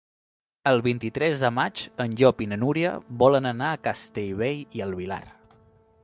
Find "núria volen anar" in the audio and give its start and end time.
2.61-3.69